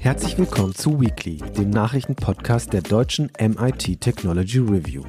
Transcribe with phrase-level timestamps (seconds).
[0.00, 5.04] Herzlich willkommen zu Weekly, dem Nachrichtenpodcast der deutschen MIT Technology Review.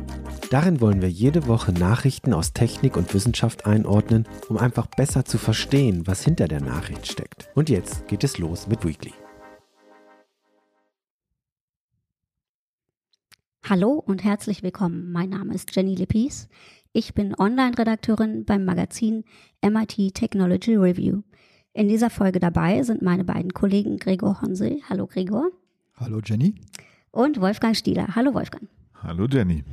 [0.51, 5.39] Darin wollen wir jede Woche Nachrichten aus Technik und Wissenschaft einordnen, um einfach besser zu
[5.39, 7.49] verstehen, was hinter der Nachricht steckt.
[7.55, 9.13] Und jetzt geht es los mit Weekly.
[13.67, 15.11] Hallo und herzlich willkommen.
[15.11, 16.47] Mein Name ist Jenny Lepis.
[16.93, 19.23] Ich bin Online-Redakteurin beim Magazin
[19.63, 21.23] MIT Technology Review.
[21.73, 24.81] In dieser Folge dabei sind meine beiden Kollegen Gregor Honsel.
[24.89, 25.51] Hallo Gregor.
[25.95, 26.55] Hallo Jenny.
[27.11, 28.15] Und Wolfgang Stieler.
[28.15, 28.67] Hallo Wolfgang.
[28.95, 29.63] Hallo Jenny.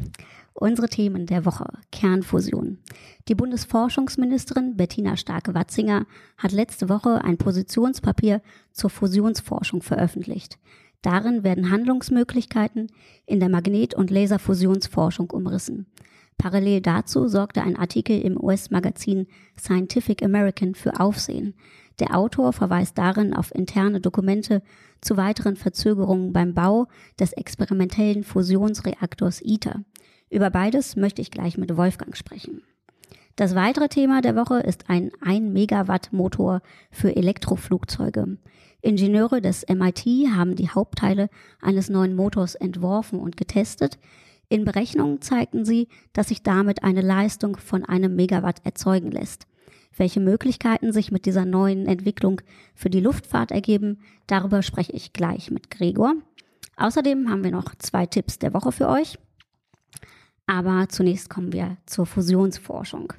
[0.52, 1.66] Unsere Themen der Woche.
[1.92, 2.78] Kernfusion.
[3.28, 6.06] Die Bundesforschungsministerin Bettina Starke-Watzinger
[6.37, 8.42] hat letzte Woche ein Positionspapier
[8.73, 10.59] zur Fusionsforschung veröffentlicht.
[11.02, 12.88] Darin werden Handlungsmöglichkeiten
[13.26, 15.87] in der Magnet- und Laserfusionsforschung umrissen.
[16.38, 19.26] Parallel dazu sorgte ein Artikel im US-Magazin
[19.59, 21.54] Scientific American für Aufsehen.
[21.98, 24.62] Der Autor verweist darin auf interne Dokumente
[25.00, 29.82] zu weiteren Verzögerungen beim Bau des experimentellen Fusionsreaktors ITER.
[30.29, 32.62] Über beides möchte ich gleich mit Wolfgang sprechen.
[33.37, 38.38] Das weitere Thema der Woche ist ein 1 Megawatt Motor für Elektroflugzeuge.
[38.80, 41.29] Ingenieure des MIT haben die Hauptteile
[41.60, 43.98] eines neuen Motors entworfen und getestet.
[44.48, 49.46] In Berechnungen zeigten sie, dass sich damit eine Leistung von einem Megawatt erzeugen lässt.
[49.96, 52.42] Welche Möglichkeiten sich mit dieser neuen Entwicklung
[52.74, 56.14] für die Luftfahrt ergeben, darüber spreche ich gleich mit Gregor.
[56.76, 59.18] Außerdem haben wir noch zwei Tipps der Woche für euch.
[60.46, 63.12] Aber zunächst kommen wir zur Fusionsforschung.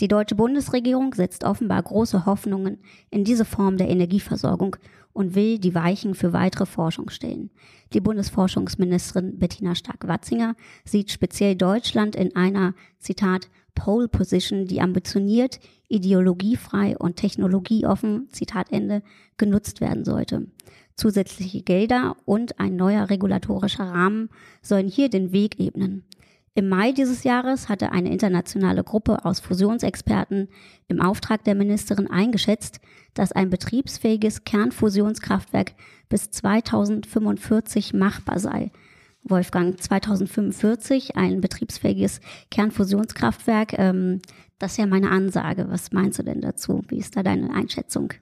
[0.00, 2.78] Die deutsche Bundesregierung setzt offenbar große Hoffnungen
[3.10, 4.76] in diese Form der Energieversorgung
[5.12, 7.50] und will die Weichen für weitere Forschung stellen.
[7.92, 16.96] Die Bundesforschungsministerin Bettina Stark-Watzinger sieht speziell Deutschland in einer, Zitat, Pole Position, die ambitioniert, ideologiefrei
[16.96, 19.02] und technologieoffen, Zitat Ende,
[19.36, 20.46] genutzt werden sollte.
[20.94, 24.28] Zusätzliche Gelder und ein neuer regulatorischer Rahmen
[24.60, 26.04] sollen hier den Weg ebnen.
[26.54, 30.48] Im Mai dieses Jahres hatte eine internationale Gruppe aus Fusionsexperten
[30.86, 32.80] im Auftrag der Ministerin eingeschätzt,
[33.14, 35.72] dass ein betriebsfähiges Kernfusionskraftwerk
[36.10, 38.70] bis 2045 machbar sei.
[39.24, 42.20] Wolfgang, 2045 ein betriebsfähiges
[42.50, 44.20] Kernfusionskraftwerk, ähm,
[44.58, 45.66] das ist ja meine Ansage.
[45.70, 46.82] Was meinst du denn dazu?
[46.88, 48.12] Wie ist da deine Einschätzung?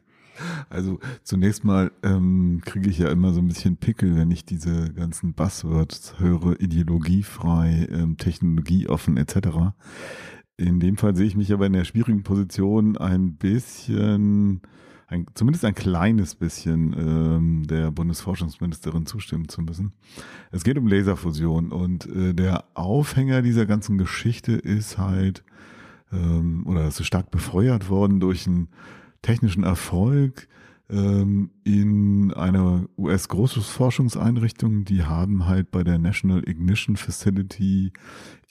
[0.68, 4.92] Also zunächst mal ähm, kriege ich ja immer so ein bisschen Pickel, wenn ich diese
[4.92, 9.72] ganzen Buzzwords höre, ideologiefrei, ähm, technologieoffen etc.
[10.56, 14.60] In dem Fall sehe ich mich aber in der schwierigen Position, ein bisschen,
[15.06, 19.92] ein, zumindest ein kleines bisschen ähm, der Bundesforschungsministerin zustimmen zu müssen.
[20.50, 25.44] Es geht um Laserfusion und äh, der Aufhänger dieser ganzen Geschichte ist halt,
[26.12, 28.68] ähm, oder es ist stark befeuert worden durch ein
[29.22, 30.48] technischen Erfolg
[30.88, 34.84] ähm, in einer US-Großforschungseinrichtung.
[34.84, 37.92] Die haben halt bei der National Ignition Facility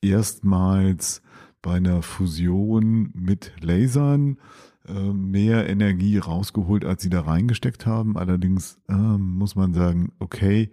[0.02, 1.22] erstmals
[1.62, 4.38] bei einer Fusion mit Lasern
[4.88, 8.18] äh, mehr Energie rausgeholt, als sie da reingesteckt haben.
[8.18, 10.70] Allerdings äh, muss man sagen, okay,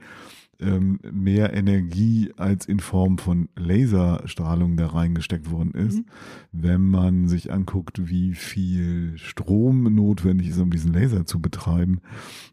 [0.60, 5.98] ähm, mehr Energie als in Form von Laserstrahlung da reingesteckt worden ist.
[5.98, 6.04] Mhm.
[6.52, 12.00] Wenn man sich anguckt, wie viel Strom notwendig ist, um diesen Laser zu betreiben,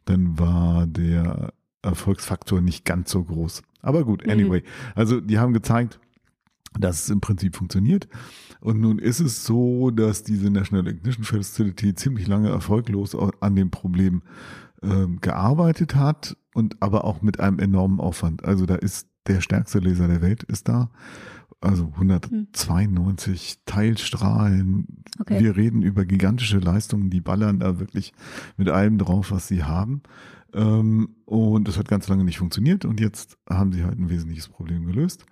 [0.05, 3.61] dann war der Erfolgsfaktor nicht ganz so groß.
[3.81, 4.31] Aber gut, mhm.
[4.31, 4.59] anyway.
[4.59, 4.91] Mhm.
[4.95, 5.99] Also die haben gezeigt,
[6.79, 8.07] dass es im Prinzip funktioniert.
[8.59, 13.69] Und nun ist es so, dass diese National Ignition Facility ziemlich lange erfolglos an dem
[13.69, 14.23] Problem
[14.83, 18.45] äh, gearbeitet hat und aber auch mit einem enormen Aufwand.
[18.45, 20.89] Also da ist der stärkste Laser der Welt ist da.
[21.61, 23.57] Also 192 hm.
[23.65, 25.03] Teilstrahlen.
[25.19, 25.39] Okay.
[25.39, 28.13] Wir reden über gigantische Leistungen, die ballern da wirklich
[28.57, 30.01] mit allem drauf, was sie haben.
[30.53, 34.49] Ähm, und das hat ganz lange nicht funktioniert und jetzt haben sie halt ein wesentliches
[34.49, 35.25] Problem gelöst.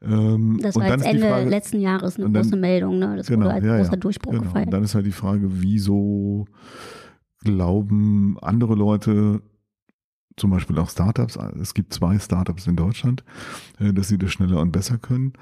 [0.00, 3.16] Ähm, das war jetzt Ende Frage, letzten Jahres eine dann, große Meldung, ne?
[3.16, 4.44] Das genau, wurde als ja, großer ja, Durchbruch genau.
[4.44, 4.66] gefeiert.
[4.66, 6.46] Und dann ist halt die Frage, wieso
[7.44, 9.42] glauben andere Leute,
[10.36, 13.24] zum Beispiel auch Startups, es gibt zwei Startups in Deutschland,
[13.78, 15.34] äh, dass sie das schneller und besser können.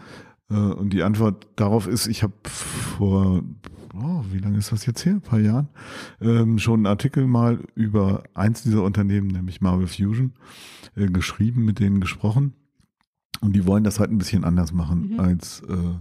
[0.51, 3.43] Äh, und die Antwort darauf ist, ich habe vor,
[3.95, 5.15] oh, wie lange ist das jetzt her?
[5.15, 5.69] Ein paar Jahren,
[6.21, 10.35] ähm, schon einen Artikel mal über eins dieser Unternehmen, nämlich Marvel Fusion,
[10.95, 12.53] äh, geschrieben, mit denen gesprochen.
[13.41, 15.21] Und die wollen das halt ein bisschen anders machen mhm.
[15.21, 15.99] als äh,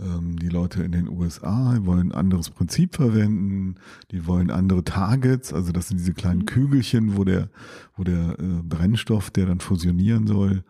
[0.00, 3.76] die Leute in den USA wollen ein anderes Prinzip verwenden,
[4.12, 6.46] die wollen andere Targets, also das sind diese kleinen mhm.
[6.46, 7.48] Kügelchen, wo der,
[7.96, 10.62] wo der äh, Brennstoff, der dann fusionieren soll,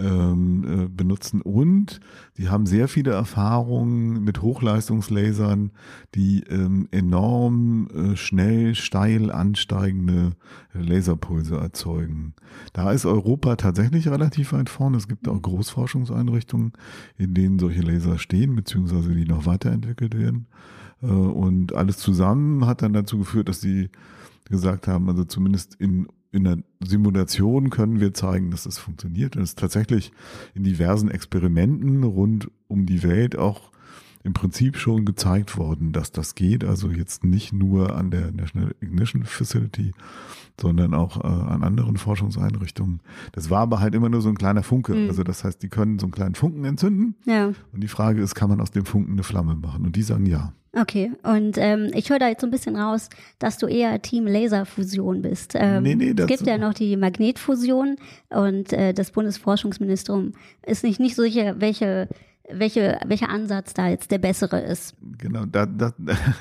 [0.00, 2.00] ähm, äh, benutzen und
[2.36, 5.72] die haben sehr viele Erfahrungen mit Hochleistungslasern,
[6.14, 10.32] die ähm, enorm äh, schnell, steil ansteigende
[10.72, 12.34] Laserpulse erzeugen.
[12.72, 14.96] Da ist Europa tatsächlich relativ weit vorne.
[14.96, 16.72] Es gibt auch Großforschungseinrichtungen,
[17.18, 20.46] in denen solche Laser stehen, beziehungsweise die noch weiterentwickelt werden.
[21.02, 23.90] Äh, und alles zusammen hat dann dazu geführt, dass sie
[24.48, 29.36] gesagt haben, also zumindest in, in der Simulation können wir zeigen, dass das funktioniert.
[29.36, 30.12] Und es ist tatsächlich
[30.54, 33.70] in diversen Experimenten rund um die Welt auch
[34.22, 36.64] im Prinzip schon gezeigt worden, dass das geht.
[36.64, 39.92] Also jetzt nicht nur an der National Ignition Facility,
[40.60, 43.00] sondern auch äh, an anderen Forschungseinrichtungen.
[43.32, 44.94] Das war aber halt immer nur so ein kleiner Funke.
[44.94, 45.08] Mhm.
[45.08, 47.14] Also das heißt, die können so einen kleinen Funken entzünden.
[47.24, 47.46] Ja.
[47.72, 49.86] Und die Frage ist, kann man aus dem Funken eine Flamme machen?
[49.86, 50.52] Und die sagen ja.
[50.72, 54.28] Okay, und ähm, ich höre da jetzt so ein bisschen raus, dass du eher Team
[54.28, 55.54] Laserfusion bist.
[55.56, 57.96] Ähm, nee, nee, es gibt ja noch die Magnetfusion
[58.28, 60.34] und äh, das Bundesforschungsministerium
[60.64, 62.08] ist nicht, nicht so sicher, welche
[62.54, 64.96] welche, welcher Ansatz da jetzt der bessere ist.
[65.18, 65.92] Genau, da, da,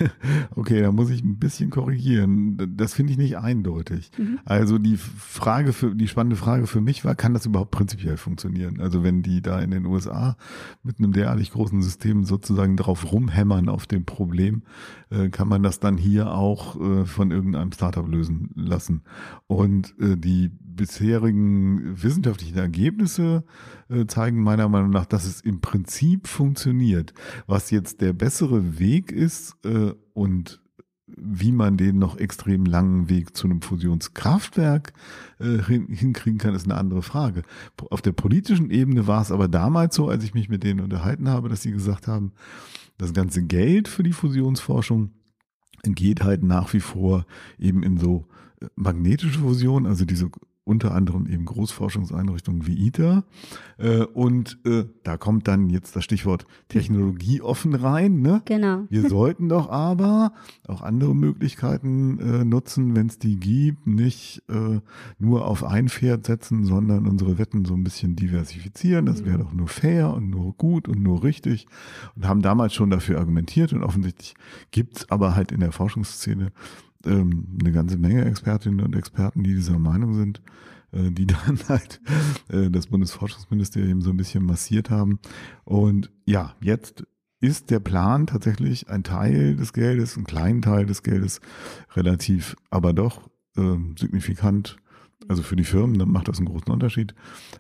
[0.56, 2.76] okay, da muss ich ein bisschen korrigieren.
[2.76, 4.12] Das finde ich nicht eindeutig.
[4.18, 4.40] Mhm.
[4.46, 8.80] Also die Frage für, die spannende Frage für mich war, kann das überhaupt prinzipiell funktionieren?
[8.80, 10.36] Also wenn die da in den USA
[10.84, 14.64] mit einem derartig großen System sozusagen drauf rumhämmern auf dem Problem,
[15.10, 19.02] äh, kann man das dann hier auch äh, von irgendeinem Startup lösen lassen.
[19.48, 23.44] Und äh, die bisherigen wissenschaftlichen Ergebnisse
[23.90, 27.14] äh, zeigen meiner Meinung nach, dass es im Prinzip funktioniert.
[27.48, 30.62] Was jetzt der bessere Weg ist äh, und
[31.06, 34.94] wie man den noch extrem langen Weg zu einem Fusionskraftwerk
[35.40, 37.42] äh, hin, hinkriegen kann, ist eine andere Frage.
[37.90, 41.28] Auf der politischen Ebene war es aber damals so, als ich mich mit denen unterhalten
[41.28, 42.32] habe, dass sie gesagt haben,
[42.98, 45.12] das ganze Geld für die Fusionsforschung
[45.84, 47.26] geht halt nach wie vor
[47.58, 48.28] eben in so
[48.76, 50.30] magnetische Fusion, also diese
[50.70, 53.24] unter anderem eben Großforschungseinrichtungen wie ITER.
[53.80, 58.22] Äh, und äh, da kommt dann jetzt das Stichwort Technologie offen rein.
[58.22, 58.44] Ne?
[58.46, 58.84] Genau.
[58.90, 60.32] Wir sollten doch aber
[60.68, 64.44] auch andere Möglichkeiten äh, nutzen, wenn es die gibt, nicht
[65.18, 69.06] nur auf ein Pferd setzen, sondern unsere Wetten so ein bisschen diversifizieren.
[69.06, 71.66] Das wäre doch nur fair und nur gut und nur richtig.
[72.16, 74.36] Und haben damals schon dafür argumentiert und offensichtlich
[74.72, 76.52] gibt's aber halt in der Forschungsszene
[77.06, 80.42] ähm, eine ganze Menge Expertinnen und Experten, die dieser Meinung sind,
[80.92, 82.02] äh, die dann halt
[82.50, 85.20] äh, das Bundesforschungsministerium so ein bisschen massiert haben.
[85.64, 87.06] Und ja, jetzt
[87.42, 91.40] ist der Plan tatsächlich ein Teil des Geldes, ein kleinen Teil des Geldes,
[91.96, 94.78] relativ, aber doch äh, signifikant.
[95.28, 97.14] Also für die Firmen, dann macht das einen großen Unterschied.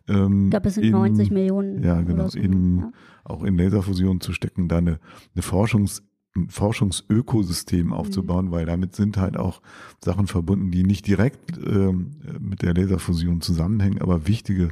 [0.07, 1.83] Ähm, ich glaube, es sind in, 90 Millionen.
[1.83, 2.27] Ja, genau.
[2.30, 2.92] So, in, ja.
[3.25, 5.00] Auch in Laserfusion zu stecken, da eine,
[5.35, 6.01] eine Forschungs-
[6.35, 7.93] ein Forschungsökosystem mhm.
[7.93, 8.51] aufzubauen, mhm.
[8.51, 9.61] weil damit sind halt auch
[10.03, 14.69] Sachen verbunden, die nicht direkt ähm, mit der Laserfusion zusammenhängen, aber wichtige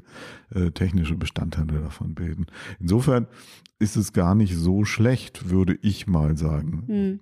[0.53, 2.47] äh, technische Bestandteile davon bilden.
[2.79, 3.27] Insofern
[3.79, 6.83] ist es gar nicht so schlecht, würde ich mal sagen.
[6.87, 7.19] Mhm.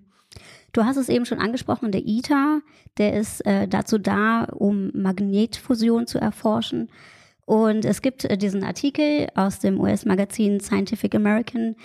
[0.74, 2.62] Du hast es eben schon angesprochen, der ITER,
[2.98, 6.90] der ist äh, dazu da, um Magnetfusion zu erforschen.
[7.46, 11.76] Und es gibt äh, diesen Artikel aus dem US-Magazin Scientific American,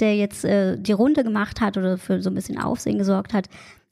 [0.00, 3.48] der jetzt äh, die Runde gemacht hat oder für so ein bisschen Aufsehen gesorgt hat.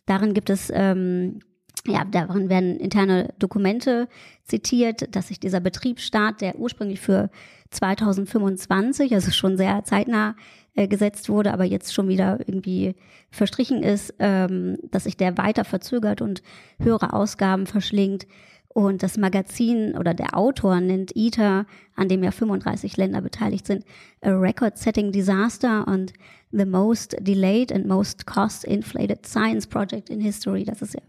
[0.06, 1.40] Darin gibt es, ähm,
[1.86, 4.08] ja, darin werden interne Dokumente
[4.44, 7.30] zitiert, dass sich dieser Betriebsstart, der ursprünglich für
[7.70, 10.36] 2025, also schon sehr zeitnah
[10.74, 12.94] äh, gesetzt wurde, aber jetzt schon wieder irgendwie
[13.30, 16.42] verstrichen ist, ähm, dass sich der weiter verzögert und
[16.80, 18.26] höhere Ausgaben verschlingt.
[18.74, 23.84] Und das Magazin oder der Autor nennt ITER, an dem ja 35 Länder beteiligt sind,
[24.20, 26.12] a record-setting disaster und
[26.50, 30.64] the most delayed and most cost-inflated science project in history.
[30.64, 31.00] Das ist ja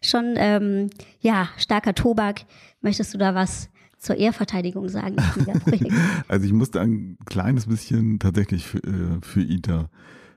[0.00, 0.90] schon ähm,
[1.20, 2.42] ja starker Tobak.
[2.82, 5.16] Möchtest du da was zur Ehrverteidigung sagen?
[6.28, 9.90] also ich musste ein kleines bisschen tatsächlich für, äh, für ITER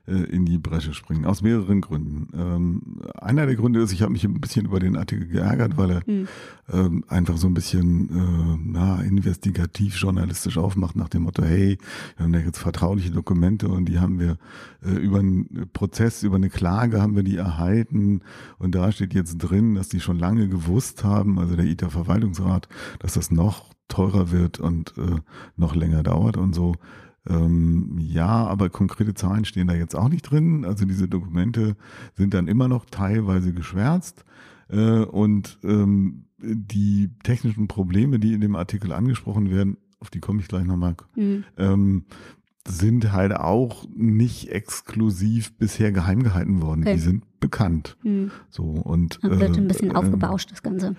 [0.06, 1.24] in die Bresche springen.
[1.26, 2.28] Aus mehreren Gründen.
[2.34, 2.82] Ähm,
[3.14, 6.02] einer der Gründe ist, ich habe mich ein bisschen über den Artikel geärgert, weil er
[6.06, 6.28] mhm.
[6.72, 11.78] ähm, einfach so ein bisschen äh, na, investigativ journalistisch aufmacht nach dem Motto, hey,
[12.16, 14.38] wir haben da jetzt vertrauliche Dokumente und die haben wir
[14.84, 18.22] äh, über einen Prozess, über eine Klage haben wir die erhalten
[18.58, 22.68] und da steht jetzt drin, dass die schon lange gewusst haben, also der ITA-Verwaltungsrat,
[22.98, 25.20] dass das noch teurer wird und äh,
[25.56, 26.74] noch länger dauert und so.
[27.28, 30.64] Ähm, ja, aber konkrete Zahlen stehen da jetzt auch nicht drin.
[30.64, 31.76] Also diese Dokumente
[32.16, 34.24] sind dann immer noch teilweise geschwärzt.
[34.68, 40.40] Äh, und ähm, die technischen Probleme, die in dem Artikel angesprochen werden, auf die komme
[40.40, 41.44] ich gleich nochmal, mhm.
[41.56, 42.04] ähm,
[42.66, 46.82] sind halt auch nicht exklusiv bisher geheim gehalten worden.
[46.82, 46.94] Okay.
[46.94, 47.96] Die sind bekannt.
[48.02, 48.30] Hm.
[48.50, 50.94] So und Dann wird äh, ein bisschen äh, aufgebauscht das Ganze.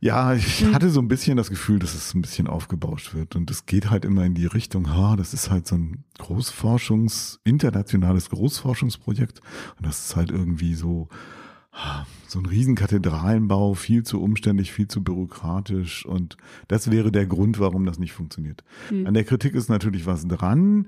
[0.00, 0.74] Ja, ich hm.
[0.74, 3.36] hatte so ein bisschen das Gefühl, dass es ein bisschen aufgebauscht wird.
[3.36, 7.38] Und es geht halt immer in die Richtung, ha, das ist halt so ein Großforschungs-,
[7.44, 9.40] internationales Großforschungsprojekt.
[9.76, 11.08] Und das ist halt irgendwie so,
[12.26, 16.36] so ein Riesenkathedralenbau, viel zu umständlich, viel zu bürokratisch und
[16.68, 18.62] das wäre der Grund, warum das nicht funktioniert.
[18.90, 19.06] Mhm.
[19.06, 20.86] An der Kritik ist natürlich was dran.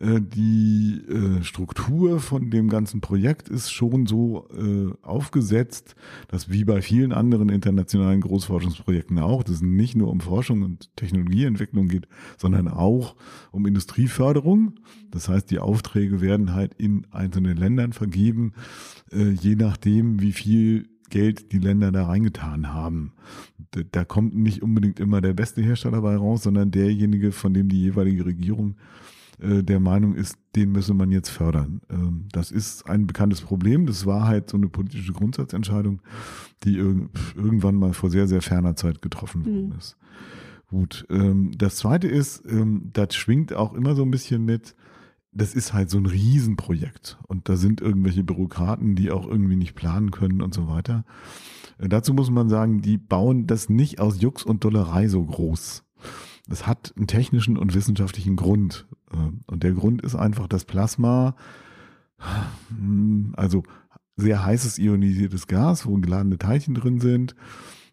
[0.00, 5.94] Äh, die äh, Struktur von dem ganzen Projekt ist schon so äh, aufgesetzt,
[6.28, 10.94] dass wie bei vielen anderen internationalen Großforschungsprojekten auch, dass es nicht nur um Forschung und
[10.96, 13.16] Technologieentwicklung geht, sondern auch
[13.50, 14.74] um Industrieförderung.
[15.10, 18.54] Das heißt, die Aufträge werden halt in einzelnen Ländern vergeben,
[19.10, 23.12] je nachdem, wie viel Geld die Länder da reingetan haben.
[23.90, 27.82] Da kommt nicht unbedingt immer der beste Hersteller dabei raus, sondern derjenige, von dem die
[27.82, 28.76] jeweilige Regierung
[29.40, 31.82] äh, der Meinung ist, den müsse man jetzt fördern.
[31.90, 33.86] Ähm, das ist ein bekanntes Problem.
[33.86, 36.00] Das war halt so eine politische Grundsatzentscheidung,
[36.64, 39.78] die irgendwann mal vor sehr, sehr ferner Zeit getroffen worden mhm.
[39.78, 39.96] ist.
[40.68, 41.06] Gut.
[41.10, 44.74] Ähm, das zweite ist, ähm, das schwingt auch immer so ein bisschen mit,
[45.32, 49.74] das ist halt so ein Riesenprojekt und da sind irgendwelche Bürokraten, die auch irgendwie nicht
[49.74, 51.04] planen können und so weiter.
[51.78, 55.84] Äh, dazu muss man sagen, die bauen das nicht aus Jux und Dollerei so groß.
[56.48, 58.86] Das hat einen technischen und wissenschaftlichen Grund.
[59.10, 61.34] Äh, und der Grund ist einfach das Plasma,
[62.68, 63.62] hm, also
[64.16, 67.34] sehr heißes ionisiertes Gas, wo geladene Teilchen drin sind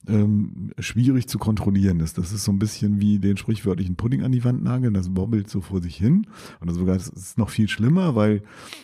[0.08, 2.18] ähm, schwierig zu kontrollieren ist.
[2.18, 5.50] Das ist so ein bisschen wie den sprichwörtlichen Pudding an die Wand nageln, das bobbelt
[5.50, 6.27] so vor sich hin.
[6.60, 8.44] Und sogar das ist noch viel schlimmer, weil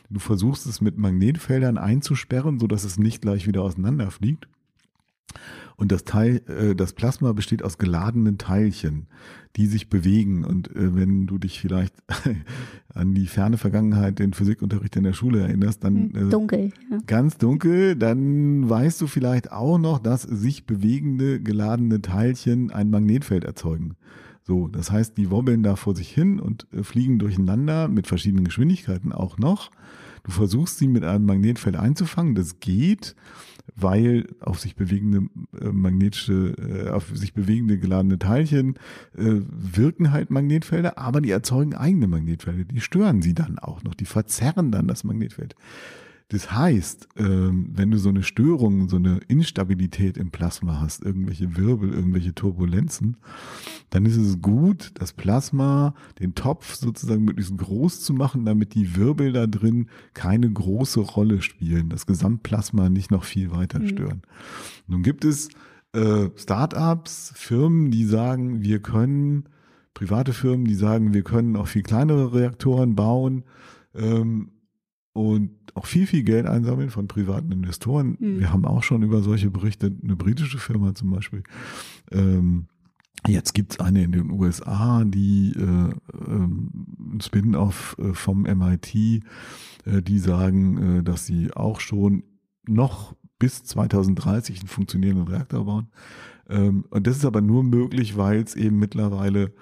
[0.09, 4.47] du versuchst es mit Magnetfeldern einzusperren, so dass es nicht gleich wieder auseinanderfliegt.
[5.77, 9.07] Und das Teil, äh, das Plasma besteht aus geladenen Teilchen,
[9.55, 10.45] die sich bewegen.
[10.45, 11.95] Und äh, wenn du dich vielleicht
[12.93, 16.99] an die ferne Vergangenheit, den Physikunterricht in der Schule erinnerst, dann hm, äh, dunkel, ja.
[17.07, 23.43] ganz dunkel, dann weißt du vielleicht auch noch, dass sich bewegende geladene Teilchen ein Magnetfeld
[23.43, 23.95] erzeugen.
[24.43, 28.45] So, das heißt, die wobbeln da vor sich hin und äh, fliegen durcheinander mit verschiedenen
[28.45, 29.71] Geschwindigkeiten auch noch.
[30.25, 33.15] Du versuchst sie mit einem Magnetfeld einzufangen, das geht
[33.75, 35.29] weil auf sich bewegende
[35.59, 38.75] äh, magnetische, äh, auf sich bewegende geladene Teilchen
[39.17, 42.65] äh, wirken halt Magnetfelder, aber die erzeugen eigene Magnetfelder.
[42.65, 45.55] Die stören sie dann auch noch, die verzerren dann das Magnetfeld.
[46.29, 51.55] Das heißt, ähm, wenn du so eine Störung, so eine Instabilität im Plasma hast, irgendwelche
[51.55, 53.17] Wirbel, irgendwelche Turbulenzen,
[53.91, 58.95] dann ist es gut, das Plasma, den Topf sozusagen möglichst groß zu machen, damit die
[58.95, 63.87] Wirbel da drin keine große Rolle spielen, das Gesamtplasma nicht noch viel weiter mhm.
[63.87, 64.17] stören.
[64.17, 64.93] Mhm.
[64.93, 65.49] Nun gibt es
[65.93, 69.45] äh, Startups, Firmen, die sagen, wir können,
[69.93, 73.43] private Firmen, die sagen, wir können auch viel kleinere Reaktoren bauen.
[75.15, 78.17] Und auch viel, viel Geld einsammeln von privaten Investoren.
[78.19, 78.39] Mhm.
[78.41, 81.41] Wir haben auch schon über solche Berichte, eine britische Firma zum Beispiel.
[82.11, 82.67] Ähm,
[83.25, 85.93] jetzt gibt's eine in den USA, die äh,
[86.27, 89.21] ähm, Spin-off äh, vom MIT, äh,
[90.01, 92.23] die sagen, äh, dass sie auch schon
[92.67, 95.87] noch bis 2030 einen funktionierenden Reaktor bauen.
[96.49, 99.53] Ähm, und das ist aber nur möglich, weil es eben mittlerweile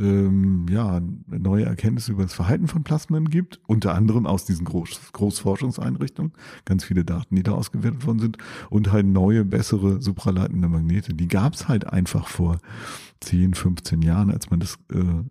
[0.00, 5.12] ähm, ja, neue Erkenntnisse über das Verhalten von Plasmen gibt, unter anderem aus diesen Groß
[5.12, 6.32] Großforschungseinrichtungen,
[6.64, 8.38] ganz viele Daten, die da ausgewertet worden sind,
[8.70, 11.14] und halt neue, bessere supraleitende Magnete.
[11.14, 12.58] Die gab es halt einfach vor
[13.20, 15.22] 10, 15 Jahren, als man das äh,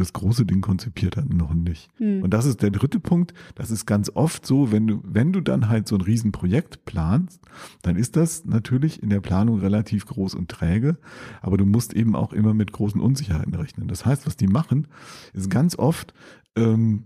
[0.00, 1.88] das große Ding konzipiert hat, noch nicht.
[2.00, 2.22] Mhm.
[2.22, 3.34] Und das ist der dritte Punkt.
[3.54, 7.40] Das ist ganz oft so, wenn du, wenn du dann halt so ein Riesenprojekt planst,
[7.82, 10.98] dann ist das natürlich in der Planung relativ groß und träge,
[11.42, 13.88] aber du musst eben auch immer mit großen Unsicherheiten rechnen.
[13.88, 14.88] Das heißt, was die machen,
[15.34, 16.14] ist ganz oft,
[16.56, 17.04] ähm,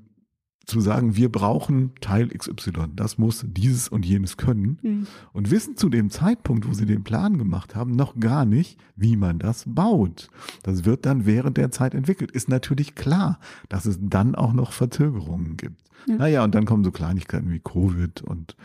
[0.64, 5.06] zu sagen, wir brauchen Teil XY, das muss dieses und jenes können mhm.
[5.32, 9.16] und wissen zu dem Zeitpunkt, wo sie den Plan gemacht haben, noch gar nicht, wie
[9.16, 10.28] man das baut.
[10.62, 12.30] Das wird dann während der Zeit entwickelt.
[12.30, 15.84] Ist natürlich klar, dass es dann auch noch Verzögerungen gibt.
[16.06, 16.16] Ja.
[16.16, 18.56] Naja, und dann kommen so Kleinigkeiten wie Covid und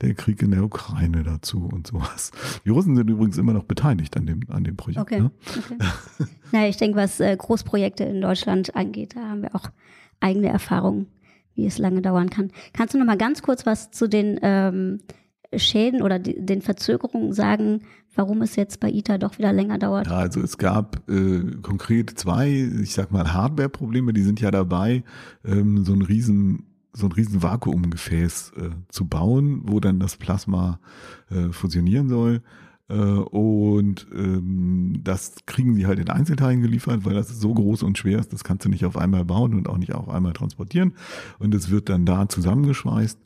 [0.00, 2.30] der Krieg in der Ukraine dazu und sowas.
[2.64, 5.00] Die Russen sind übrigens immer noch beteiligt an dem, an dem Projekt.
[5.00, 5.20] Okay.
[5.20, 5.30] Ne?
[5.58, 5.76] okay.
[6.52, 9.70] naja, ich denke, was äh, Großprojekte in Deutschland angeht, da haben wir auch
[10.20, 11.06] eigene Erfahrungen
[11.56, 12.50] wie es lange dauern kann.
[12.72, 15.00] Kannst du noch mal ganz kurz was zu den ähm,
[15.54, 17.82] Schäden oder die, den Verzögerungen sagen,
[18.14, 20.06] warum es jetzt bei ITER doch wieder länger dauert?
[20.06, 22.50] Ja, also es gab äh, konkret zwei,
[22.82, 25.04] ich sag mal Hardware-Probleme, die sind ja dabei,
[25.44, 30.80] ähm, so ein riesen so ein riesen Vakuumgefäß äh, zu bauen, wo dann das Plasma
[31.30, 32.40] äh, fusionieren soll.
[32.88, 37.98] Äh, und ähm, das kriegen sie halt in Einzelteilen geliefert, weil das so groß und
[37.98, 40.94] schwer ist, das kannst du nicht auf einmal bauen und auch nicht auf einmal transportieren.
[41.38, 43.18] Und es wird dann da zusammengeschweißt.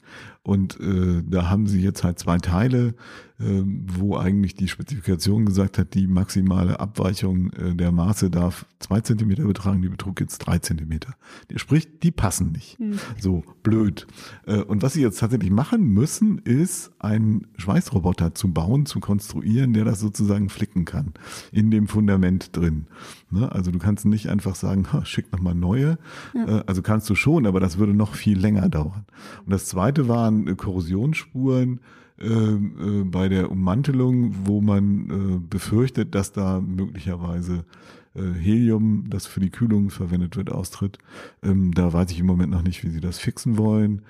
[0.43, 2.95] Und äh, da haben sie jetzt halt zwei Teile,
[3.41, 9.01] äh, wo eigentlich die Spezifikation gesagt hat, die maximale Abweichung äh, der Maße darf zwei
[9.01, 11.15] Zentimeter betragen, die betrug jetzt drei Zentimeter.
[11.57, 12.79] Sprich, die passen nicht.
[12.79, 12.99] Hm.
[13.19, 14.07] So blöd.
[14.47, 19.75] Äh, und was sie jetzt tatsächlich machen müssen, ist einen Schweißroboter zu bauen, zu konstruieren,
[19.75, 21.13] der das sozusagen flicken kann
[21.53, 22.87] in dem Fundament drin.
[23.31, 23.53] Ne?
[23.53, 25.99] Also du kannst nicht einfach sagen, schick nochmal neue.
[26.35, 26.61] Ja.
[26.61, 29.05] Äh, also kannst du schon, aber das würde noch viel länger dauern.
[29.45, 31.81] Und das zweite war waren äh, Korrosionsspuren
[32.19, 37.65] äh, äh, bei der Ummantelung, wo man äh, befürchtet, dass da möglicherweise
[38.13, 40.99] Helium, das für die Kühlung verwendet wird, austritt.
[41.45, 44.03] Ähm, da weiß ich im Moment noch nicht, wie sie das fixen wollen.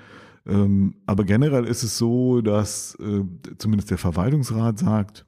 [0.47, 2.97] Ähm, aber generell ist es so, dass
[3.59, 5.27] zumindest der Verwaltungsrat sagt,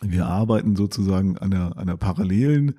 [0.00, 2.74] wir arbeiten sozusagen an einer, einer parallelen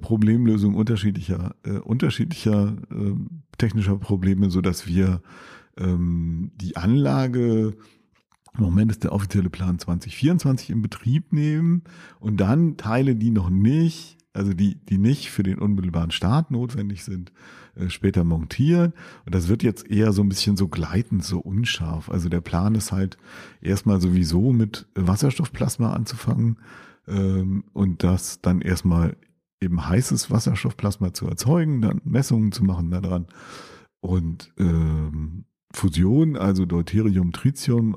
[0.00, 2.74] Problemlösung unterschiedlicher, unterschiedlicher
[3.58, 5.20] technischer Probleme, so dass wir
[5.78, 7.76] ähm, die Anlage,
[8.56, 11.82] im Moment ist der offizielle Plan 2024 in Betrieb nehmen
[12.18, 17.04] und dann Teile, die noch nicht, also die, die nicht für den unmittelbaren Start notwendig
[17.04, 17.32] sind,
[17.76, 18.92] äh, später montieren.
[19.24, 22.10] Und das wird jetzt eher so ein bisschen so gleitend, so unscharf.
[22.10, 23.16] Also der Plan ist halt
[23.60, 26.58] erstmal sowieso mit Wasserstoffplasma anzufangen
[27.06, 29.16] ähm, und das dann erstmal
[29.60, 33.26] eben heißes Wasserstoffplasma zu erzeugen, dann Messungen zu machen daran
[34.00, 37.96] und ähm, Fusion, also Deuterium, Tritium,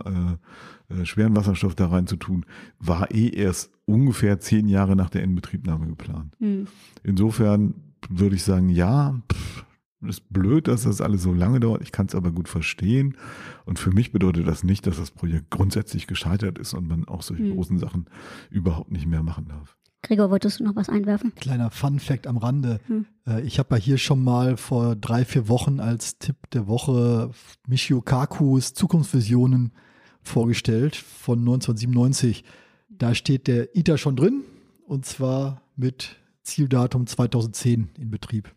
[0.90, 2.46] äh, äh, schweren Wasserstoff da rein zu tun,
[2.80, 6.36] war eh erst ungefähr zehn Jahre nach der Inbetriebnahme geplant.
[6.40, 6.68] Mhm.
[7.04, 7.75] Insofern
[8.10, 9.66] würde ich sagen, ja, pff,
[10.08, 11.82] ist blöd, dass das alles so lange dauert.
[11.82, 13.16] Ich kann es aber gut verstehen.
[13.66, 17.22] Und für mich bedeutet das nicht, dass das Projekt grundsätzlich gescheitert ist und man auch
[17.22, 17.54] solche mhm.
[17.54, 18.06] großen Sachen
[18.50, 19.78] überhaupt nicht mehr machen darf.
[20.03, 21.34] Gregor, wolltest du noch was einwerfen?
[21.36, 22.79] Kleiner Fun-Fact am Rande.
[22.88, 23.05] Hm.
[23.27, 27.31] Äh, ich habe ja hier schon mal vor drei, vier Wochen als Tipp der Woche
[27.67, 29.74] Michio Kakus Zukunftsvisionen
[30.24, 32.43] vorgestellt von 1997.
[32.89, 34.43] Da steht der ITER schon drin
[34.88, 38.53] und zwar mit Zieldatum 2010 in Betrieb.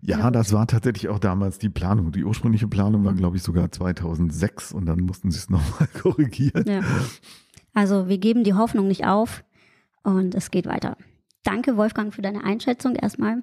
[0.00, 2.10] Ja, das war tatsächlich auch damals die Planung.
[2.10, 6.64] Die ursprüngliche Planung war, glaube ich, sogar 2006 und dann mussten sie es nochmal korrigieren.
[6.66, 6.80] Ja.
[7.72, 9.44] Also wir geben die Hoffnung nicht auf
[10.02, 10.96] und es geht weiter.
[11.44, 13.42] Danke, Wolfgang, für deine Einschätzung erstmal.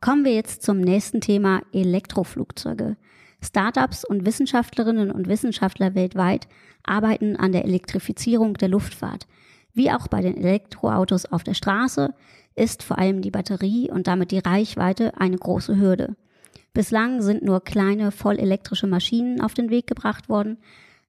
[0.00, 2.96] Kommen wir jetzt zum nächsten Thema Elektroflugzeuge.
[3.42, 6.48] Startups und Wissenschaftlerinnen und Wissenschaftler weltweit
[6.82, 9.26] arbeiten an der Elektrifizierung der Luftfahrt.
[9.72, 12.14] Wie auch bei den Elektroautos auf der Straße
[12.56, 16.16] ist vor allem die Batterie und damit die Reichweite eine große Hürde.
[16.72, 20.58] Bislang sind nur kleine vollelektrische Maschinen auf den Weg gebracht worden,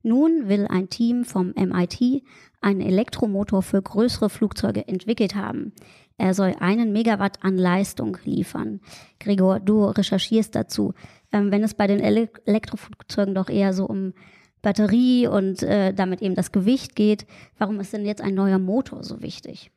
[0.01, 2.23] nun will ein Team vom MIT
[2.62, 5.74] einen Elektromotor für größere Flugzeuge entwickelt haben.
[6.17, 8.82] Er soll einen Megawatt an Leistung liefern.
[9.19, 10.93] Gregor, du recherchierst dazu.
[11.32, 14.13] Ähm, wenn es bei den Ele Elektroflugzeugen doch eher so um
[14.62, 17.26] Batterie und äh, damit eben das Gewicht geht,
[17.58, 19.72] warum ist denn jetzt ein neuer Motor so wichtig?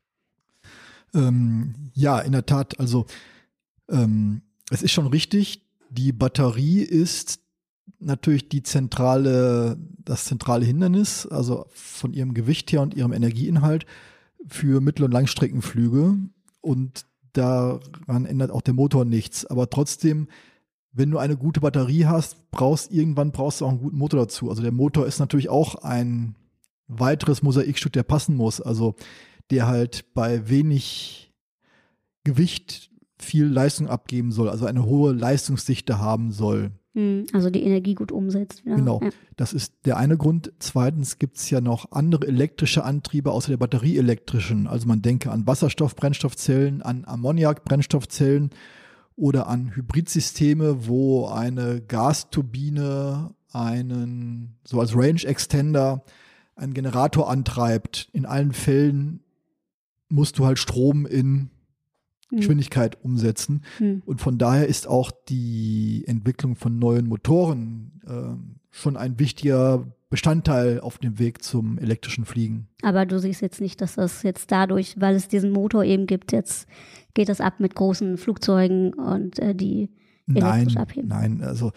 [1.15, 2.81] Ähm, ja, in der Tat.
[2.81, 3.07] Also
[3.89, 7.42] ähm, es ist schon richtig, die Batterie ist
[8.05, 13.87] natürlich die zentrale, das zentrale Hindernis, also von ihrem Gewicht her und ihrem Energieinhalt
[14.47, 16.17] für Mittel- und Langstreckenflüge.
[16.61, 19.47] Und daran ändert auch der Motor nichts.
[19.47, 20.29] Aber trotzdem,
[20.93, 24.51] wenn du eine gute Batterie hast, brauchst irgendwann brauchst du auch einen guten Motor dazu.
[24.51, 26.35] Also der Motor ist natürlich auch ein
[26.89, 28.61] weiteres Mosaikstück, der passen muss.
[28.61, 28.97] Also
[29.51, 31.33] der halt bei wenig
[32.25, 36.73] Gewicht viel Leistung abgeben soll, also eine hohe Leistungsdichte haben soll.
[36.95, 38.63] Hm, also die Energie gut umsetzt.
[38.67, 38.77] Ja.
[38.77, 39.11] Genau, ja.
[39.37, 40.53] das ist der eine Grund.
[40.59, 44.67] Zweitens gibt es ja noch andere elektrische Antriebe außer der batterieelektrischen.
[44.67, 48.51] Also man denke an Wasserstoff-Brennstoffzellen, an Ammoniak-Brennstoffzellen
[49.17, 56.05] oder an Hybridsysteme, wo eine Gasturbine einen, so als Range Extender,
[56.57, 58.11] einen Generator antreibt.
[58.13, 59.21] In allen Fällen
[60.09, 61.51] musst du halt Strom in
[62.33, 62.39] hm.
[62.39, 63.63] Geschwindigkeit umsetzen.
[63.79, 64.03] Mhm.
[64.05, 70.81] Und von daher ist auch die Entwicklung von neuen Motoren äh, schon ein wichtiger Bestandteil
[70.81, 72.69] auf dem Weg zum elektrischen Fliegen.
[72.83, 76.33] Aber du siehst jetzt nicht, dass das jetzt dadurch, weil es diesen Motor eben gibt,
[76.33, 76.67] jetzt
[77.15, 79.91] geht das ab mit großen Flugzeugen und äh, die
[80.27, 81.09] elektrisch nein, abheben.
[81.09, 81.73] Nein, also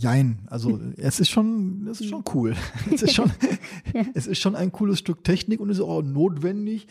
[0.00, 2.54] Jein, also es ist schon, es ist schon cool.
[2.92, 3.32] Es ist schon,
[3.94, 4.02] ja.
[4.14, 6.86] es ist schon ein cooles Stück Technik und ist auch notwendig.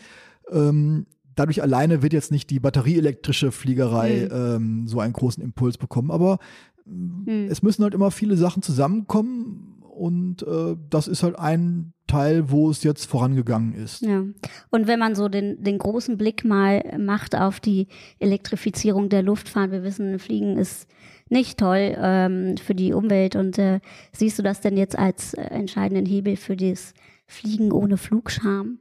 [0.50, 1.06] Ähm,
[1.38, 4.36] dadurch alleine wird jetzt nicht die batterieelektrische Fliegerei mhm.
[4.36, 6.38] ähm, so einen großen Impuls bekommen, aber
[6.84, 7.46] mhm.
[7.50, 12.70] es müssen halt immer viele Sachen zusammenkommen und äh, das ist halt ein Teil, wo
[12.70, 14.02] es jetzt vorangegangen ist.
[14.02, 14.24] Ja.
[14.70, 19.70] Und wenn man so den, den großen Blick mal macht auf die Elektrifizierung der Luftfahrt,
[19.70, 20.88] wir wissen, Fliegen ist
[21.28, 23.80] nicht toll ähm, für die Umwelt und äh,
[24.12, 26.94] siehst du das denn jetzt als äh, entscheidenden Hebel für das
[27.26, 28.78] Fliegen ohne Flugscham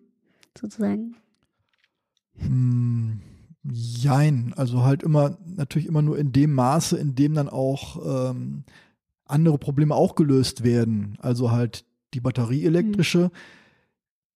[0.58, 1.16] sozusagen?
[2.38, 3.22] Hm,
[3.64, 8.64] jein, also halt immer, natürlich immer nur in dem Maße, in dem dann auch ähm,
[9.26, 11.18] andere Probleme auch gelöst werden.
[11.20, 13.26] Also halt die batterieelektrische.
[13.26, 13.32] Mhm.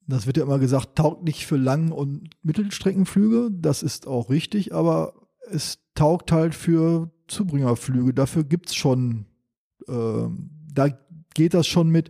[0.07, 3.49] Das wird ja immer gesagt, taugt nicht für Lang- und Mittelstreckenflüge.
[3.51, 5.13] Das ist auch richtig, aber
[5.49, 8.13] es taugt halt für Zubringerflüge.
[8.13, 9.25] Dafür gibt es schon,
[9.87, 10.27] äh,
[10.73, 10.87] da
[11.33, 12.09] geht das schon mit,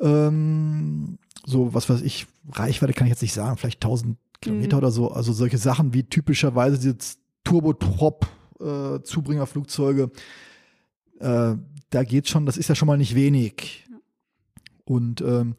[0.00, 4.82] ähm, so was weiß ich, Reichweite kann ich jetzt nicht sagen, vielleicht 1000 Kilometer mhm.
[4.82, 5.10] oder so.
[5.10, 6.96] Also solche Sachen wie typischerweise diese
[7.44, 10.10] Turboprop-Zubringerflugzeuge.
[11.20, 11.56] Äh, äh,
[11.90, 13.84] da geht schon, das ist ja schon mal nicht wenig.
[14.84, 15.54] Und ähm,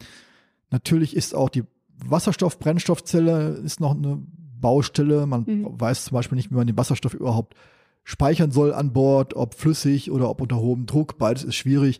[0.71, 1.63] natürlich ist auch die
[2.05, 4.21] Wasserstoff-Brennstoffzelle ist noch eine
[4.59, 5.25] Baustelle.
[5.25, 5.79] Man mhm.
[5.79, 7.55] weiß zum Beispiel nicht, wie man den Wasserstoff überhaupt
[8.03, 11.17] speichern soll an Bord, ob flüssig oder ob unter hohem Druck.
[11.17, 11.99] Beides ist schwierig.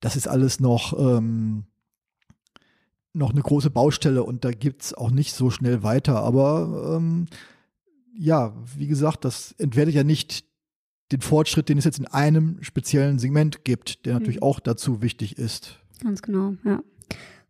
[0.00, 1.64] Das ist alles noch, ähm,
[3.12, 6.22] noch eine große Baustelle und da gibt es auch nicht so schnell weiter.
[6.22, 7.26] Aber ähm,
[8.14, 10.44] ja, wie gesagt, das entwertet ja nicht
[11.12, 14.44] den Fortschritt, den es jetzt in einem speziellen Segment gibt, der natürlich mhm.
[14.44, 15.78] auch dazu wichtig ist.
[16.02, 16.82] Ganz genau, ja.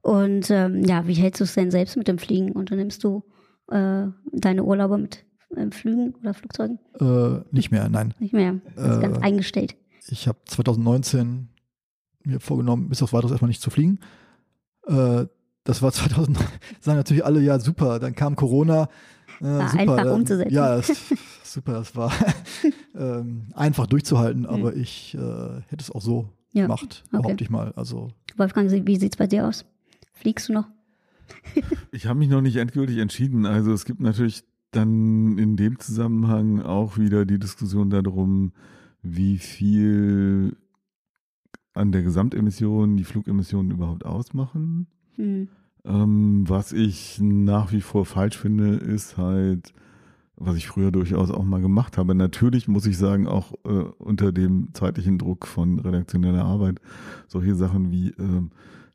[0.03, 2.53] Und ähm, ja, wie hältst du es denn selbst mit dem Fliegen?
[2.53, 3.23] Unternimmst du
[3.71, 6.79] äh, deine Urlaube mit äh, Flügen oder Flugzeugen?
[6.99, 8.15] Äh, nicht mehr, nein.
[8.19, 8.61] Nicht mehr.
[8.77, 9.77] Das ist ganz äh, eingestellt.
[10.09, 11.49] Ich habe 2019
[12.25, 14.01] mir vorgenommen, bis aufs weiteres erstmal nicht zu fliegen.
[15.61, 16.39] Äh, das war 2000,
[16.81, 18.89] sagen natürlich alle, ja super, dann kam Corona.
[19.41, 20.55] Äh, war super, einfach umzusetzen.
[20.55, 20.93] Ja, das,
[21.45, 22.13] super, das war
[22.95, 24.81] ähm, einfach durchzuhalten, aber mhm.
[24.81, 26.65] ich hätte es auch so ja.
[26.65, 27.23] gemacht, okay.
[27.23, 27.73] behaupte ich mal.
[27.77, 29.65] Also Wolfgang, wie sieht es bei dir aus?
[30.13, 30.69] Fliegst du noch?
[31.93, 33.47] ich habe mich noch nicht endgültig entschieden.
[33.47, 34.43] Also es gibt natürlich
[34.73, 38.53] dann in dem Zusammenhang auch wieder die Diskussion darum,
[39.03, 40.57] wie viel
[41.73, 44.89] an der Gesamtemission die Flugemissionen überhaupt ausmachen.
[45.17, 45.49] Hm.
[45.85, 49.73] Ähm, was ich nach wie vor falsch finde, ist halt
[50.41, 52.15] was ich früher durchaus auch mal gemacht habe.
[52.15, 56.81] Natürlich muss ich sagen, auch äh, unter dem zeitlichen Druck von redaktioneller Arbeit,
[57.29, 58.43] solche Sachen wie äh,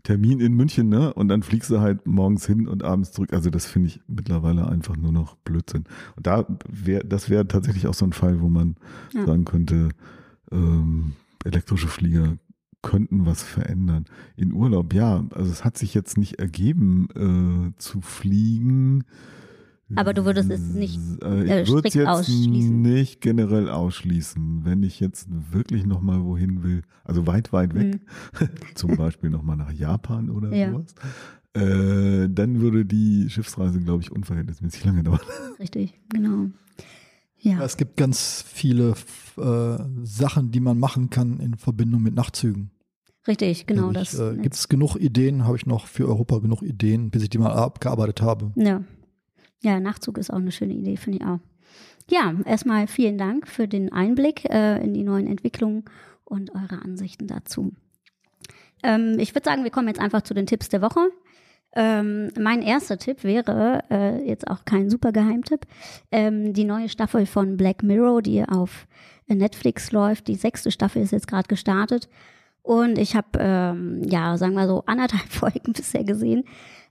[0.02, 1.14] Termin in München, ne?
[1.14, 3.32] Und dann fliegst du halt morgens hin und abends zurück.
[3.32, 5.86] Also das finde ich mittlerweile einfach nur noch Blödsinn.
[6.16, 8.76] Und da wäre, das wäre tatsächlich auch so ein Fall, wo man
[9.14, 9.26] ja.
[9.26, 9.90] sagen könnte,
[10.52, 12.38] ähm, elektrische Flieger
[12.86, 14.06] könnten was verändern.
[14.38, 19.04] In Urlaub, ja, also es hat sich jetzt nicht ergeben äh, zu fliegen
[19.94, 22.82] aber du würdest es nicht äh, ich strikt jetzt ausschließen.
[22.82, 28.00] Nicht generell ausschließen, wenn ich jetzt wirklich noch mal wohin will, also weit, weit weg,
[28.40, 28.48] mhm.
[28.76, 30.72] zum Beispiel noch mal nach Japan oder ja.
[30.72, 30.96] sowas,
[31.54, 35.20] äh, dann würde die Schiffsreise, glaube ich, unverhältnismäßig lange dauern.
[35.60, 36.48] Richtig, genau.
[37.38, 37.64] Ja.
[37.64, 38.96] Es gibt ganz viele
[39.38, 42.72] äh, Sachen, die man machen kann in Verbindung mit Nachtzügen.
[43.28, 44.20] Richtig, genau also das.
[44.20, 47.38] Äh, gibt es genug Ideen, habe ich noch für Europa genug Ideen, bis ich die
[47.38, 48.52] mal abgearbeitet habe.
[48.56, 48.84] Ja,
[49.62, 51.40] ja, Nachtzug ist auch eine schöne Idee, finde ich auch.
[52.10, 55.86] Ja, erstmal vielen Dank für den Einblick äh, in die neuen Entwicklungen
[56.24, 57.74] und eure Ansichten dazu.
[58.84, 61.10] Ähm, ich würde sagen, wir kommen jetzt einfach zu den Tipps der Woche.
[61.76, 65.66] Ähm, mein erster Tipp wäre, äh, jetzt auch kein super Geheimtipp,
[66.12, 68.88] ähm, die neue Staffel von Black Mirror, die auf
[69.28, 70.28] Netflix läuft.
[70.28, 72.08] Die sechste Staffel ist jetzt gerade gestartet.
[72.66, 76.46] Und ich habe, ähm, ja, sagen wir so, anderthalb Folgen bisher gesehen.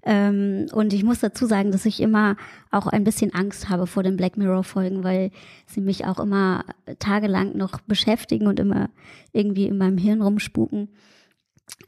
[0.05, 2.37] Ähm, und ich muss dazu sagen, dass ich immer
[2.71, 5.33] auch ein bisschen Angst habe vor den Black Mirror Folgen, weil
[5.67, 6.65] sie mich auch immer
[7.01, 8.89] tagelang noch beschäftigen und immer
[9.33, 10.91] irgendwie in meinem Hirn rumspuken.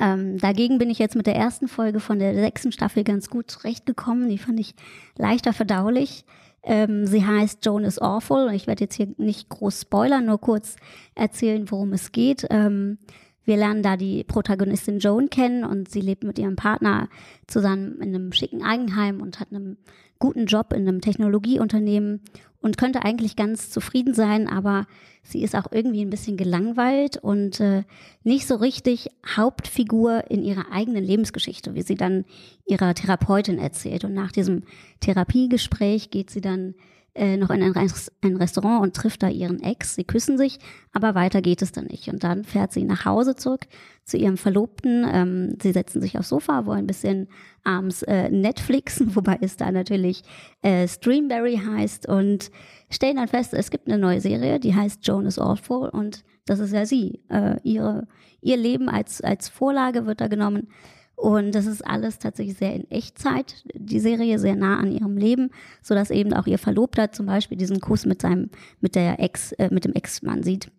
[0.01, 3.49] Ähm, dagegen bin ich jetzt mit der ersten Folge von der sechsten Staffel ganz gut
[3.53, 4.29] zurechtgekommen.
[4.29, 4.75] Die fand ich
[5.17, 6.25] leichter verdaulich.
[6.65, 8.51] Ähm, sie heißt Joan is Awful.
[8.53, 10.75] Ich werde jetzt hier nicht groß spoilern, nur kurz
[11.15, 12.49] erzählen, worum es geht.
[12.51, 12.99] Ähm,
[13.47, 17.09] wir lernen da die Protagonistin Joan kennen und sie lebt mit ihrem Partner
[17.47, 19.79] zusammen in einem schicken Eigenheim und hat einen
[20.19, 22.21] guten Job in einem Technologieunternehmen
[22.61, 24.87] und könnte eigentlich ganz zufrieden sein, aber
[25.23, 27.85] sie ist auch irgendwie ein bisschen gelangweilt und äh,
[28.25, 32.25] nicht so richtig Hauptfigur in ihrer eigenen Lebensgeschichte, wie sie dann
[32.67, 34.05] ihrer Therapeutin erzählt.
[34.05, 34.65] Und nach diesem
[35.01, 36.75] Therapiegespräch geht sie dann
[37.17, 39.95] äh, noch in ein, ein, Restaurant und trifft da ihren Ex.
[39.95, 40.59] Sie küssen sich,
[40.93, 42.09] aber weiter geht es dann nicht.
[42.09, 43.67] Und dann fährt sie nach Hause zurück
[44.05, 45.07] zu ihrem Verlobten.
[45.11, 47.29] Ähm, sie setzen sich aufs Sofa, wollen ein bisschen
[47.65, 50.23] abends äh, Netflixen, wobei es da natürlich
[50.63, 52.51] äh, Streamberry heißt und
[52.91, 56.61] stellen dann fest, es gibt eine neue Serie, die heißt Joan is Awful und das
[56.61, 57.21] ist ja sie.
[57.29, 58.07] Äh, ihre,
[58.41, 60.69] ihr Leben als, als Vorlage wird da genommen
[61.17, 65.51] und das ist alles tatsächlich sehr in Echtzeit, die Serie sehr nah an ihrem Leben,
[65.83, 68.51] so dass eben auch ihr Verlobter zum Beispiel diesen Kuss mit seinem,
[68.81, 70.71] mit der Ex, äh, mit dem Ex-Mann sieht.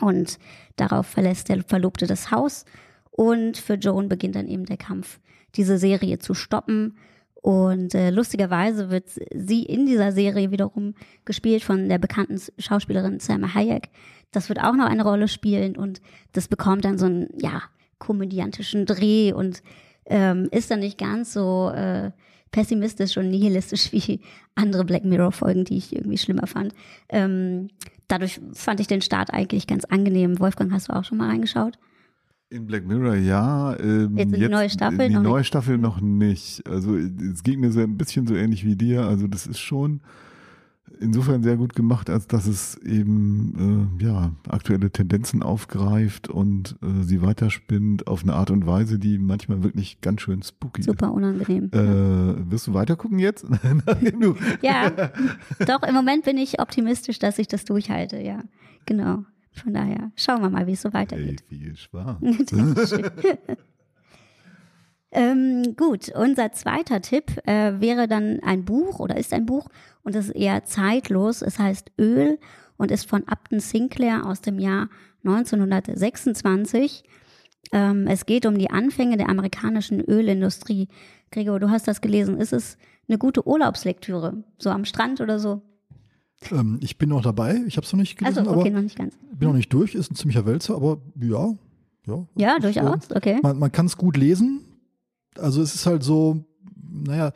[0.00, 0.38] Und
[0.76, 2.66] darauf verlässt der Verlobte das Haus.
[3.10, 5.18] Und für Joan beginnt dann eben der Kampf,
[5.56, 6.98] diese Serie zu stoppen.
[7.34, 13.54] Und äh, lustigerweise wird sie in dieser Serie wiederum gespielt von der bekannten Schauspielerin Selma
[13.54, 13.88] Hayek.
[14.30, 17.62] Das wird auch noch eine Rolle spielen und das bekommt dann so ein, ja,
[18.00, 19.62] komödiantischen Dreh und
[20.06, 22.10] ähm, ist dann nicht ganz so äh,
[22.50, 24.20] pessimistisch und nihilistisch wie
[24.56, 26.74] andere Black Mirror-Folgen, die ich irgendwie schlimmer fand.
[27.08, 27.68] Ähm,
[28.08, 30.40] dadurch fand ich den Start eigentlich ganz angenehm.
[30.40, 31.78] Wolfgang, hast du auch schon mal reingeschaut?
[32.48, 33.78] In Black Mirror ja.
[33.78, 35.08] Ähm, jetzt in die neue Staffel?
[35.08, 35.46] Die neue nicht.
[35.46, 36.66] Staffel noch nicht.
[36.68, 39.02] Also es ging mir so ein bisschen so ähnlich wie dir.
[39.02, 40.00] Also das ist schon
[41.00, 47.02] insofern sehr gut gemacht, als dass es eben äh, ja aktuelle Tendenzen aufgreift und äh,
[47.02, 51.12] sie weiterspinnt auf eine Art und Weise, die manchmal wirklich ganz schön spooky Super ist.
[51.12, 51.70] unangenehm.
[51.72, 53.44] Äh, wirst du weitergucken jetzt?
[54.62, 54.90] ja,
[55.66, 58.42] doch, im Moment bin ich optimistisch, dass ich das durchhalte, ja.
[58.86, 59.24] Genau.
[59.52, 61.42] Von daher schauen wir mal, wie es so weitergeht.
[61.48, 62.18] Hey, viel Spaß.
[65.12, 69.68] Ähm, gut, unser zweiter Tipp äh, wäre dann ein Buch oder ist ein Buch
[70.02, 71.42] und es ist eher zeitlos.
[71.42, 72.38] Es heißt Öl
[72.76, 74.88] und ist von Upton Sinclair aus dem Jahr
[75.24, 77.02] 1926.
[77.72, 80.88] Ähm, es geht um die Anfänge der amerikanischen Ölindustrie.
[81.32, 82.38] Gregor, du hast das gelesen.
[82.38, 84.44] Ist es eine gute Urlaubslektüre?
[84.58, 85.60] So am Strand oder so?
[86.52, 87.60] Ähm, ich bin noch dabei.
[87.66, 88.38] Ich habe es noch nicht gelesen.
[88.38, 89.14] Also, okay, aber noch nicht ganz.
[89.32, 89.96] Bin noch nicht durch.
[89.96, 91.54] Ist ein ziemlicher Wälzer, aber ja.
[92.06, 93.10] Ja, ja durchaus.
[93.14, 93.40] Okay.
[93.42, 94.64] Man, man kann es gut lesen
[95.40, 96.44] also es ist halt so,
[96.92, 97.32] naja,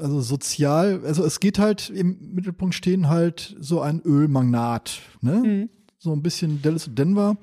[0.00, 5.34] also sozial, also es geht halt im Mittelpunkt stehen halt so ein Ölmagnat, ne?
[5.34, 5.68] Mhm.
[5.98, 7.36] So ein bisschen Dallas und Denver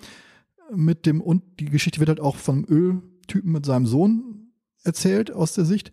[0.75, 4.51] mit dem, und die Geschichte wird halt auch vom Öltypen mit seinem Sohn
[4.83, 5.91] erzählt aus der Sicht.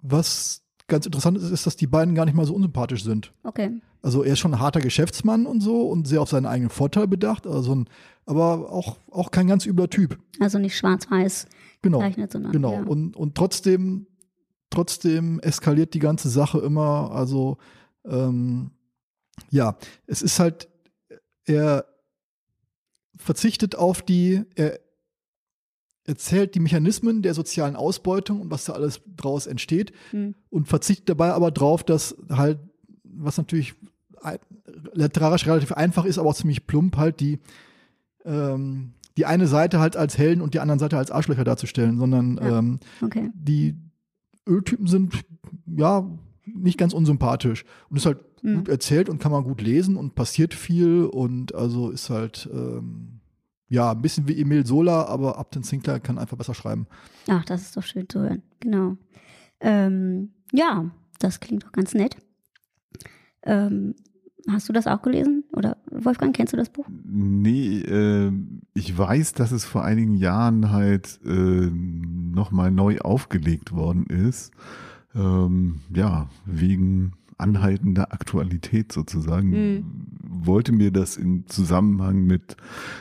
[0.00, 3.32] Was ganz interessant ist, ist, dass die beiden gar nicht mal so unsympathisch sind.
[3.44, 3.70] Okay.
[4.02, 7.06] Also er ist schon ein harter Geschäftsmann und so und sehr auf seinen eigenen Vorteil
[7.06, 7.88] bedacht, also ein,
[8.26, 10.18] aber auch, auch kein ganz übler Typ.
[10.40, 11.46] Also nicht schwarz-weiß
[11.82, 12.52] genau, zeichnet, sondern.
[12.52, 12.72] Genau.
[12.72, 12.82] Ja.
[12.82, 14.06] Und, und trotzdem,
[14.70, 17.12] trotzdem eskaliert die ganze Sache immer.
[17.12, 17.58] Also
[18.04, 18.70] ähm,
[19.50, 20.68] ja, es ist halt,
[21.44, 21.86] er
[23.16, 24.80] verzichtet auf die, er
[26.04, 30.34] erzählt die Mechanismen der sozialen Ausbeutung und was da alles draus entsteht hm.
[30.50, 32.58] und verzichtet dabei aber drauf, dass halt,
[33.04, 33.74] was natürlich
[34.94, 37.40] literarisch relativ einfach ist, aber auch ziemlich plump, halt die
[38.24, 42.38] ähm, die eine Seite halt als Helden und die andere Seite als Arschlöcher darzustellen, sondern
[42.38, 42.58] ja.
[42.58, 43.30] ähm, okay.
[43.34, 43.76] die
[44.46, 45.24] Öltypen sind
[45.66, 46.08] ja
[46.44, 48.56] nicht ganz unsympathisch und ist halt mhm.
[48.56, 53.20] gut erzählt und kann man gut lesen und passiert viel und also ist halt ähm,
[53.68, 56.86] ja ein bisschen wie Emil Sola, aber Upton Sinclair kann einfach besser schreiben.
[57.28, 58.42] Ach, das ist doch schön zu hören.
[58.60, 58.96] Genau.
[59.60, 62.16] Ähm, ja, das klingt doch ganz nett.
[63.44, 63.94] Ähm,
[64.48, 65.44] Hast du das auch gelesen?
[65.52, 66.86] Oder Wolfgang, kennst du das Buch?
[67.04, 68.32] Nee, äh,
[68.74, 74.52] ich weiß, dass es vor einigen Jahren halt äh, nochmal neu aufgelegt worden ist.
[75.14, 79.50] Ähm, ja, wegen anhaltender Aktualität sozusagen.
[79.50, 79.84] Mhm.
[80.22, 82.56] Wollte mir das im Zusammenhang mit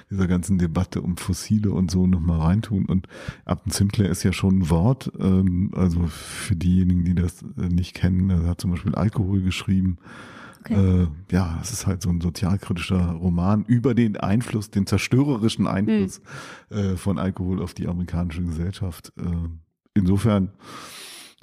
[0.09, 2.85] dieser ganzen Debatte um Fossile und so nochmal reintun.
[2.85, 3.07] Und
[3.45, 5.11] Upton Sinclair ist ja schon ein Wort.
[5.19, 9.97] Ähm, also für diejenigen, die das äh, nicht kennen, er hat zum Beispiel Alkohol geschrieben.
[10.61, 11.03] Okay.
[11.03, 16.21] Äh, ja, es ist halt so ein sozialkritischer Roman über den Einfluss, den zerstörerischen Einfluss
[16.69, 16.77] mhm.
[16.77, 19.11] äh, von Alkohol auf die amerikanische Gesellschaft.
[19.17, 19.49] Äh,
[19.95, 20.51] insofern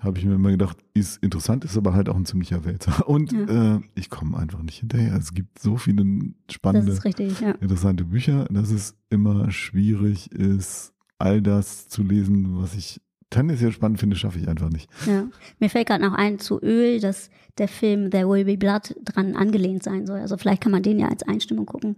[0.01, 3.09] habe ich mir immer gedacht, ist interessant, ist aber halt auch ein ziemlicher Wälzer.
[3.09, 3.77] Und ja.
[3.77, 5.15] äh, ich komme einfach nicht hinterher.
[5.15, 6.05] Es gibt so viele
[6.51, 7.51] spannende, richtig, ja.
[7.53, 14.01] interessante Bücher, dass es immer schwierig ist, all das zu lesen, was ich tendenziell spannend
[14.01, 14.89] finde, schaffe ich einfach nicht.
[15.07, 15.29] Ja.
[15.59, 19.37] Mir fällt gerade noch ein zu Öl, dass der Film There Will Be Blood dran
[19.37, 20.21] angelehnt sein soll.
[20.21, 21.97] Also vielleicht kann man den ja als Einstimmung gucken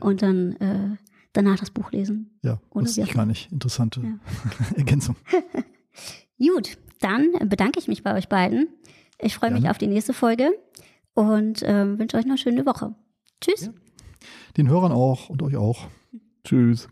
[0.00, 0.96] und dann äh,
[1.32, 2.38] danach das Buch lesen.
[2.42, 3.50] Ja, das ist gar nicht.
[3.52, 4.18] Interessante ja.
[4.76, 5.16] Ergänzung.
[6.38, 8.68] Gut, dann bedanke ich mich bei euch beiden.
[9.20, 10.50] Ich freue mich auf die nächste Folge
[11.14, 12.94] und äh, wünsche euch noch eine schöne Woche.
[13.40, 13.66] Tschüss.
[13.66, 13.72] Ja.
[14.56, 15.88] Den Hörern auch und euch auch.
[16.44, 16.88] Tschüss.